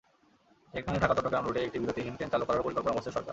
সেখানে 0.73 0.97
ঢাকা-চট্টগ্রাম 0.99 1.43
রুটে 1.45 1.61
একটি 1.63 1.77
বিরতিহীন 1.79 2.13
ট্রেন 2.15 2.29
চালু 2.31 2.45
করারও 2.45 2.65
পরিকল্পনা 2.65 2.95
করছে 2.95 3.11
সরকার। 3.11 3.29